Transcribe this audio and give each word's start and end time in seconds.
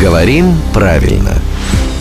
Говорим 0.00 0.54
правильно. 0.72 1.34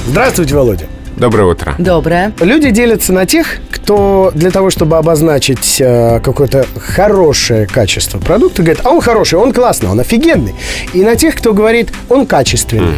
Здравствуйте, 0.08 0.56
Володя. 0.56 0.86
Доброе 1.18 1.52
утро. 1.52 1.76
Доброе. 1.78 2.32
Люди 2.40 2.72
делятся 2.72 3.12
на 3.12 3.26
тех, 3.26 3.58
кто 3.72 4.32
для 4.34 4.52
того, 4.52 4.70
чтобы 4.70 4.98
обозначить 4.98 5.82
э, 5.82 6.22
какое-то 6.24 6.66
хорошее 6.80 7.68
качество 7.68 8.18
продукта, 8.18 8.64
говорит, 8.64 8.86
а 8.86 8.92
он 8.92 9.02
хороший, 9.02 9.38
он 9.38 9.52
классный, 9.52 9.90
он 9.90 10.00
офигенный. 10.00 10.56
И 10.94 11.04
на 11.04 11.18
тех, 11.18 11.36
кто 11.36 11.54
говорит, 11.54 11.92
он 12.08 12.26
качественный. 12.26 12.96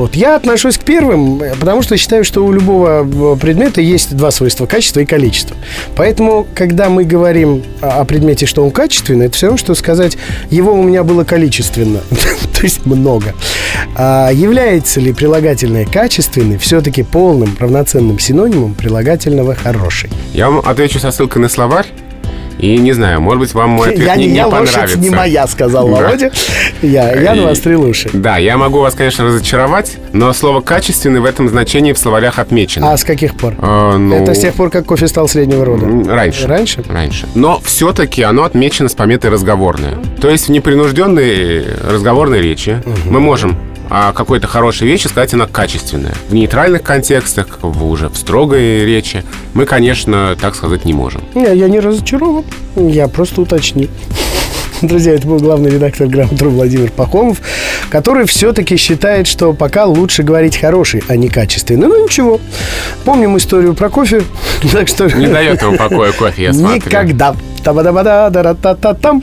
Вот 0.00 0.16
я 0.16 0.34
отношусь 0.34 0.78
к 0.78 0.82
первым, 0.82 1.42
потому 1.60 1.82
что 1.82 1.98
считаю, 1.98 2.24
что 2.24 2.42
у 2.46 2.50
любого 2.50 3.06
э, 3.34 3.36
предмета 3.38 3.82
есть 3.82 4.16
два 4.16 4.30
свойства: 4.30 4.64
качество 4.64 5.00
и 5.00 5.04
количество. 5.04 5.54
Поэтому, 5.94 6.46
когда 6.54 6.88
мы 6.88 7.04
говорим 7.04 7.62
о 7.82 8.06
предмете, 8.06 8.46
что 8.46 8.64
он 8.64 8.70
качественный, 8.70 9.26
это 9.26 9.36
все 9.36 9.48
равно, 9.48 9.58
что 9.58 9.74
сказать, 9.74 10.16
его 10.48 10.72
у 10.72 10.82
меня 10.82 11.04
было 11.04 11.24
количественно, 11.24 12.00
то 12.54 12.62
есть 12.62 12.86
много. 12.86 13.34
А 13.94 14.30
является 14.30 15.00
ли 15.00 15.12
прилагательное 15.12 15.84
качественный 15.84 16.56
все-таки 16.56 17.02
полным 17.02 17.54
равноценным 17.60 18.18
синонимом 18.18 18.72
прилагательного 18.72 19.54
хороший? 19.54 20.08
Я 20.32 20.48
вам 20.48 20.66
отвечу 20.66 20.98
со 20.98 21.10
ссылкой 21.10 21.42
на 21.42 21.50
словарь. 21.50 21.88
И 22.58 22.76
не 22.76 22.92
знаю, 22.92 23.20
может 23.20 23.40
быть, 23.40 23.54
вам 23.54 23.70
мой 23.70 23.90
ответ 23.90 24.06
Я 24.06 24.16
не, 24.16 24.26
не 24.26 24.34
я, 24.36 24.44
понравится. 24.44 24.80
лошадь 24.80 24.96
не 24.98 25.10
моя, 25.10 25.46
сказал 25.46 25.88
Да. 25.88 25.94
Володя. 25.94 26.30
Я, 26.82 27.14
я 27.14 27.34
И- 27.34 27.40
навострил 27.40 27.82
уши. 27.88 28.10
Да, 28.12 28.36
я 28.38 28.56
могу 28.58 28.80
вас, 28.80 28.94
конечно, 28.94 29.24
разочаровать, 29.24 29.96
но 30.12 30.32
слово 30.32 30.60
«качественный» 30.60 31.20
в 31.20 31.24
этом 31.24 31.48
значении 31.48 31.92
в 31.92 31.98
словарях 31.98 32.38
отмечено. 32.38 32.92
А 32.92 32.96
с 32.96 33.04
каких 33.04 33.34
пор? 33.36 33.54
Э, 33.58 33.96
ну, 33.96 34.14
Это 34.22 34.34
с 34.34 34.40
тех 34.40 34.54
пор, 34.54 34.70
как 34.70 34.84
кофе 34.86 35.08
стал 35.08 35.28
среднего 35.28 35.64
рода. 35.64 35.86
Раньше. 36.12 36.46
Раньше? 36.46 36.84
Раньше. 36.88 37.26
Но 37.34 37.60
все-таки 37.64 38.22
оно 38.22 38.44
отмечено 38.44 38.88
с 38.88 38.94
пометой 38.94 39.30
разговорное. 39.30 39.96
То 40.20 40.28
есть 40.28 40.48
в 40.48 40.50
непринужденной 40.50 41.64
разговорной 41.88 42.40
речи 42.42 42.82
мы 43.06 43.20
можем 43.20 43.56
какой-то 44.12 44.46
хорошей 44.46 44.86
вещи 44.86 45.08
сказать, 45.08 45.34
она 45.34 45.46
качественная. 45.46 46.14
В 46.28 46.34
нейтральных 46.34 46.82
контекстах, 46.82 47.58
в, 47.60 47.84
уже 47.84 48.08
в 48.08 48.16
строгой 48.16 48.84
речи, 48.84 49.24
мы, 49.52 49.66
конечно, 49.66 50.36
так 50.40 50.54
сказать 50.54 50.84
не 50.84 50.92
можем. 50.92 51.22
Не, 51.34 51.54
я 51.54 51.68
не 51.68 51.80
разочарован. 51.80 52.44
Я 52.76 53.08
просто 53.08 53.40
уточнил. 53.40 53.88
Друзья, 54.82 55.12
это 55.12 55.26
был 55.26 55.38
главный 55.38 55.70
редактор 55.70 56.06
«Грамотру» 56.06 56.50
Владимир 56.50 56.90
Пахомов, 56.90 57.38
который 57.90 58.26
все-таки 58.26 58.76
считает, 58.76 59.26
что 59.26 59.52
пока 59.52 59.84
лучше 59.84 60.22
говорить 60.22 60.56
хороший, 60.56 61.02
а 61.08 61.16
не 61.16 61.28
качественный. 61.28 61.86
Ну, 61.86 62.04
ничего. 62.04 62.40
Помним 63.04 63.36
историю 63.36 63.74
про 63.74 63.90
кофе, 63.90 64.22
так 64.72 64.88
что... 64.88 65.06
Не 65.06 65.26
дает 65.26 65.60
ему 65.62 65.76
покоя 65.76 66.12
кофе, 66.12 66.44
я 66.44 66.52
смотрю. 66.54 66.76
Никогда. 66.76 67.34
Та-ба-да-ба-да, 67.62 68.30
да-ра-та-та-там. 68.30 69.22